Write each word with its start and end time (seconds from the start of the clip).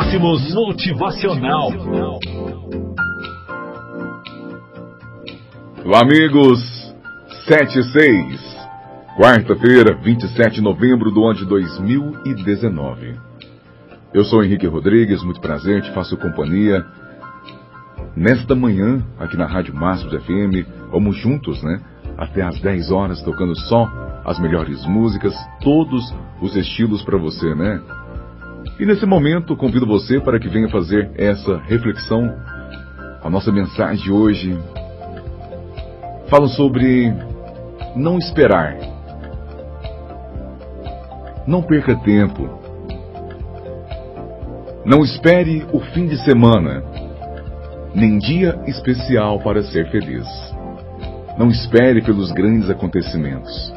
Máximos 0.00 0.54
Motivacional. 0.54 1.68
Amigos. 5.94 6.94
76. 7.46 8.40
Quarta-feira, 9.18 9.94
27 10.02 10.54
de 10.54 10.60
novembro 10.62 11.10
do 11.10 11.22
ano 11.26 11.40
de 11.40 11.44
2019. 11.44 13.14
Eu 14.14 14.24
sou 14.24 14.42
Henrique 14.42 14.66
Rodrigues, 14.66 15.22
muito 15.22 15.38
prazer, 15.38 15.82
te 15.82 15.92
faço 15.92 16.16
companhia. 16.16 16.82
Nesta 18.16 18.54
manhã, 18.54 19.04
aqui 19.18 19.36
na 19.36 19.46
Rádio 19.46 19.74
Máximos 19.74 20.14
FM, 20.24 20.66
vamos 20.90 21.18
juntos, 21.18 21.62
né? 21.62 21.78
Até 22.16 22.40
às 22.40 22.58
10 22.58 22.90
horas, 22.90 23.22
tocando 23.22 23.54
só 23.54 23.86
as 24.24 24.40
melhores 24.40 24.82
músicas, 24.86 25.34
todos 25.62 26.02
os 26.40 26.56
estilos 26.56 27.02
para 27.02 27.18
você, 27.18 27.54
né? 27.54 27.82
E 28.78 28.86
nesse 28.86 29.04
momento, 29.04 29.56
convido 29.56 29.86
você 29.86 30.20
para 30.20 30.38
que 30.38 30.48
venha 30.48 30.68
fazer 30.68 31.10
essa 31.16 31.58
reflexão. 31.66 32.34
A 33.22 33.28
nossa 33.28 33.52
mensagem 33.52 34.02
de 34.02 34.10
hoje 34.10 34.58
fala 36.28 36.48
sobre 36.48 37.12
não 37.94 38.18
esperar. 38.18 38.76
Não 41.46 41.62
perca 41.62 41.94
tempo. 41.96 42.48
Não 44.84 45.02
espere 45.02 45.66
o 45.72 45.80
fim 45.80 46.06
de 46.06 46.16
semana, 46.24 46.82
nem 47.94 48.18
dia 48.18 48.58
especial 48.66 49.38
para 49.40 49.62
ser 49.62 49.90
feliz. 49.90 50.26
Não 51.36 51.48
espere 51.48 52.02
pelos 52.02 52.32
grandes 52.32 52.70
acontecimentos. 52.70 53.72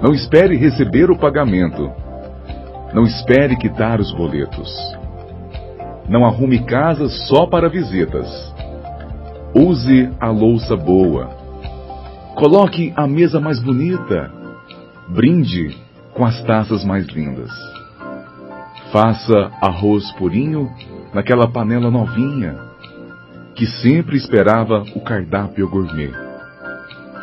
Não 0.00 0.12
espere 0.12 0.56
receber 0.56 1.10
o 1.10 1.18
pagamento. 1.18 2.05
Não 2.92 3.04
espere 3.04 3.56
quitar 3.56 4.00
os 4.00 4.12
boletos. 4.12 4.70
Não 6.08 6.24
arrume 6.24 6.64
casa 6.64 7.08
só 7.08 7.46
para 7.46 7.68
visitas. 7.68 8.26
Use 9.54 10.10
a 10.20 10.30
louça 10.30 10.76
boa. 10.76 11.30
Coloque 12.34 12.92
a 12.96 13.06
mesa 13.06 13.40
mais 13.40 13.60
bonita. 13.60 14.30
Brinde 15.08 15.76
com 16.14 16.24
as 16.24 16.42
taças 16.42 16.84
mais 16.84 17.06
lindas. 17.06 17.50
Faça 18.92 19.50
arroz 19.60 20.10
purinho 20.12 20.70
naquela 21.12 21.48
panela 21.48 21.90
novinha 21.90 22.66
que 23.56 23.66
sempre 23.66 24.16
esperava 24.16 24.84
o 24.94 25.00
cardápio 25.00 25.68
gourmet. 25.68 26.12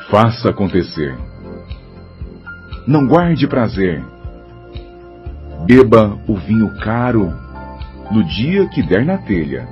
Faça 0.10 0.50
acontecer. 0.50 1.16
Não 2.88 3.08
guarde 3.08 3.48
prazer. 3.48 4.04
Beba 5.66 6.18
o 6.28 6.36
vinho 6.36 6.70
caro 6.80 7.34
no 8.12 8.24
dia 8.24 8.68
que 8.68 8.84
der 8.84 9.06
na 9.06 9.18
telha. 9.18 9.68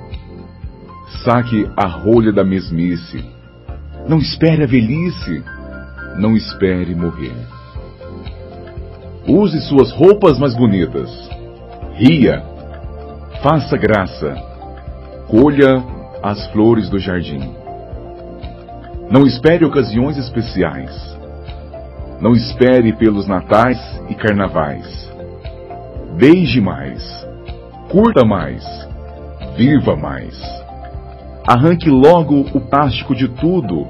Saque 1.22 1.70
a 1.76 1.86
rolha 1.86 2.32
da 2.32 2.42
mesmice. 2.42 3.24
Não 4.08 4.18
espere 4.18 4.64
a 4.64 4.66
velhice. 4.66 5.44
Não 6.18 6.36
espere 6.36 6.94
morrer. 6.94 7.36
Use 9.28 9.60
suas 9.68 9.92
roupas 9.92 10.38
mais 10.38 10.54
bonitas. 10.56 11.10
Ria. 11.94 12.42
Faça 13.42 13.76
graça. 13.76 14.34
Colha 15.28 15.84
as 16.22 16.46
flores 16.52 16.88
do 16.88 16.98
jardim. 16.98 17.54
Não 19.10 19.26
espere 19.26 19.64
ocasiões 19.64 20.16
especiais. 20.16 20.90
Não 22.18 22.32
espere 22.32 22.94
pelos 22.94 23.26
natais 23.26 23.78
e 24.08 24.14
carnavais. 24.14 25.11
Beije 26.16 26.60
mais. 26.60 27.02
Curta 27.90 28.24
mais. 28.24 28.64
Viva 29.56 29.96
mais. 29.96 30.38
Arranque 31.46 31.90
logo 31.90 32.40
o 32.54 32.60
plástico 32.60 33.14
de 33.14 33.28
tudo. 33.28 33.86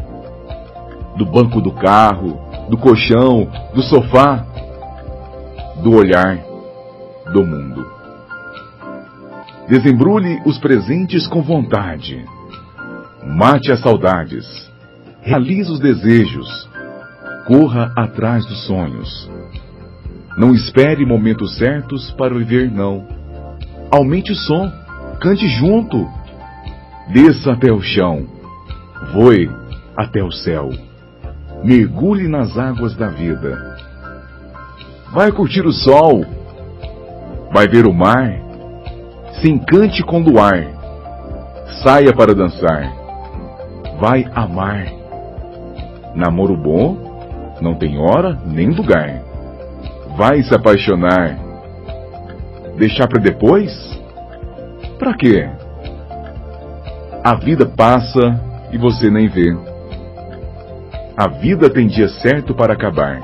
Do 1.17 1.27
banco 1.27 1.61
do 1.61 1.73
carro, 1.73 2.41
do 2.69 2.79
colchão, 2.79 3.49
do 3.75 3.83
sofá, 3.83 4.47
do 5.83 5.95
olhar, 5.95 6.39
do 7.33 7.45
mundo. 7.45 7.87
Desembrulhe 9.69 10.41
os 10.47 10.59
presentes 10.59 11.27
com 11.27 11.43
vontade. 11.43 12.25
Mate 13.25 13.71
as 13.71 13.81
saudades. 13.81 14.47
Realize 15.23 15.71
os 15.71 15.81
desejos. 15.81 16.69
Corra 17.47 17.93
atrás 17.97 18.47
dos 18.47 18.67
sonhos. 18.67 19.31
Não 20.37 20.55
espere 20.55 21.05
momentos 21.05 21.57
certos 21.59 22.11
para 22.13 22.35
viver, 22.35 22.71
não. 22.71 23.07
Aumente 23.91 24.33
o 24.33 24.35
som. 24.35 24.71
Cante 25.21 25.47
junto. 25.49 26.09
Desça 27.13 27.53
até 27.53 27.71
o 27.71 27.81
chão. 27.81 28.27
Voe 29.13 29.51
até 29.97 30.23
o 30.23 30.33
céu. 30.33 30.71
Mergulhe 31.63 32.29
nas 32.29 32.57
águas 32.57 32.95
da 32.97 33.09
vida. 33.09 33.77
Vai 35.13 35.31
curtir 35.31 35.67
o 35.67 35.73
sol. 35.73 36.25
Vai 37.53 37.69
ver 37.69 37.87
o 37.87 37.93
mar. 37.93 38.33
Se 39.41 39.51
encante 39.51 40.03
com 40.03 40.21
o 40.21 40.25
luar. 40.25 40.67
Saia 41.83 42.13
para 42.15 42.35
dançar. 42.35 42.93
Vai 44.01 44.25
amar. 44.35 44.87
Namoro 46.15 46.57
bom 46.57 47.13
não 47.63 47.75
tem 47.77 47.97
hora 47.97 48.39
nem 48.45 48.71
lugar. 48.71 49.32
Vai 50.17 50.43
se 50.43 50.55
apaixonar. 50.55 51.39
Deixar 52.77 53.09
para 53.09 53.21
depois? 53.21 53.71
Para 54.99 55.15
quê? 55.15 55.49
A 57.25 57.35
vida 57.35 57.67
passa 57.67 58.41
e 58.73 58.79
você 58.79 59.11
nem 59.11 59.29
vê. 59.29 59.57
A 61.17 61.29
vida 61.29 61.71
tem 61.71 61.87
dia 61.87 62.09
certo 62.09 62.55
para 62.55 62.73
acabar. 62.73 63.21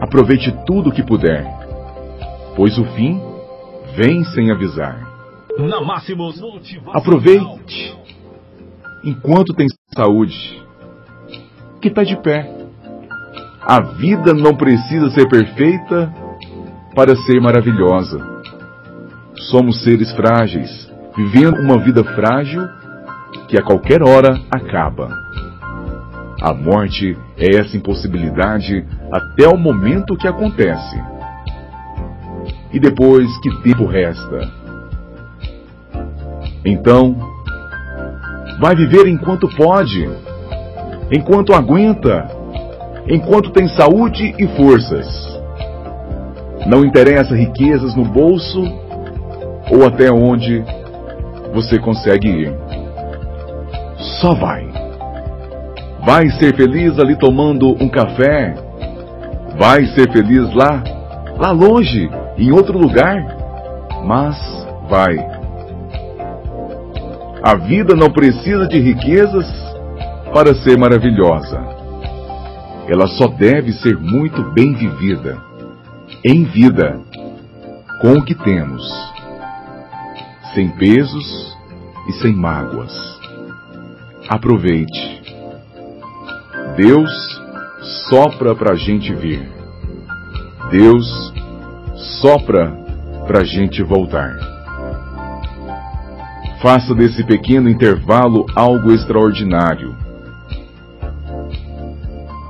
Aproveite 0.00 0.50
tudo 0.66 0.88
o 0.88 0.92
que 0.92 1.02
puder, 1.02 1.44
pois 2.56 2.78
o 2.78 2.84
fim 2.94 3.20
vem 3.94 4.24
sem 4.24 4.50
avisar. 4.50 5.08
Na 5.58 5.80
Máximos 5.80 6.40
Aproveite 6.94 7.96
enquanto 9.04 9.54
tem 9.54 9.66
saúde, 9.94 10.62
que 11.80 11.88
está 11.88 12.02
de 12.02 12.16
pé. 12.16 12.59
A 13.62 13.80
vida 13.80 14.32
não 14.32 14.54
precisa 14.54 15.10
ser 15.10 15.28
perfeita 15.28 16.12
para 16.94 17.14
ser 17.14 17.40
maravilhosa. 17.40 18.18
Somos 19.50 19.82
seres 19.82 20.10
frágeis, 20.12 20.90
vivendo 21.16 21.60
uma 21.60 21.78
vida 21.78 22.02
frágil 22.02 22.66
que 23.48 23.58
a 23.58 23.62
qualquer 23.62 24.02
hora 24.02 24.40
acaba. 24.50 25.08
A 26.42 26.54
morte 26.54 27.16
é 27.36 27.56
essa 27.56 27.76
impossibilidade 27.76 28.86
até 29.12 29.46
o 29.46 29.58
momento 29.58 30.16
que 30.16 30.26
acontece. 30.26 31.02
E 32.72 32.80
depois 32.80 33.28
que 33.40 33.62
tempo 33.62 33.84
resta? 33.84 34.50
Então, 36.64 37.14
vai 38.58 38.74
viver 38.74 39.06
enquanto 39.06 39.48
pode, 39.54 40.08
enquanto 41.12 41.52
aguenta, 41.52 42.39
enquanto 43.10 43.50
tem 43.50 43.68
saúde 43.68 44.34
e 44.38 44.46
forças. 44.56 45.06
Não 46.66 46.84
interessa 46.84 47.34
riquezas 47.34 47.96
no 47.96 48.04
bolso 48.04 48.62
ou 49.70 49.84
até 49.84 50.10
onde 50.10 50.64
você 51.52 51.78
consegue 51.78 52.28
ir. 52.28 52.54
Só 54.20 54.34
vai. 54.34 54.68
Vai 56.06 56.28
ser 56.30 56.54
feliz 56.54 56.98
ali 56.98 57.16
tomando 57.16 57.76
um 57.82 57.88
café. 57.88 58.54
Vai 59.58 59.84
ser 59.86 60.10
feliz 60.12 60.54
lá, 60.54 60.82
lá 61.36 61.50
longe, 61.50 62.08
em 62.38 62.52
outro 62.52 62.78
lugar. 62.78 63.36
Mas 64.04 64.36
vai. 64.88 65.16
A 67.42 67.56
vida 67.56 67.94
não 67.96 68.10
precisa 68.10 68.66
de 68.68 68.78
riquezas 68.78 69.46
para 70.32 70.54
ser 70.62 70.78
maravilhosa. 70.78 71.79
Ela 72.90 73.06
só 73.06 73.28
deve 73.28 73.72
ser 73.74 73.96
muito 73.96 74.42
bem 74.50 74.74
vivida, 74.74 75.40
em 76.24 76.42
vida, 76.42 77.00
com 78.00 78.14
o 78.14 78.24
que 78.24 78.34
temos, 78.34 78.82
sem 80.52 80.68
pesos 80.70 81.56
e 82.08 82.12
sem 82.14 82.34
mágoas. 82.34 82.92
Aproveite. 84.28 85.22
Deus 86.76 87.08
sopra 88.08 88.56
para 88.56 88.72
a 88.72 88.76
gente 88.76 89.14
vir. 89.14 89.48
Deus 90.72 91.32
sopra 92.20 92.72
para 93.24 93.42
a 93.42 93.44
gente 93.44 93.84
voltar. 93.84 94.36
Faça 96.60 96.92
desse 96.92 97.22
pequeno 97.22 97.70
intervalo 97.70 98.46
algo 98.56 98.90
extraordinário. 98.90 99.96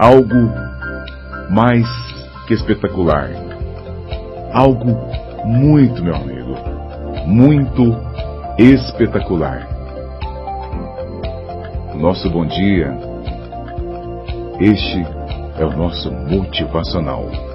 Algo 0.00 0.50
mais 1.50 1.86
que 2.46 2.54
espetacular. 2.54 3.28
Algo 4.50 4.96
muito, 5.44 6.02
meu 6.02 6.14
amigo, 6.14 6.54
muito 7.26 7.94
espetacular. 8.58 9.68
Nosso 11.96 12.30
bom 12.30 12.46
dia. 12.46 12.96
Este 14.58 15.06
é 15.58 15.66
o 15.66 15.76
nosso 15.76 16.10
motivacional. 16.10 17.49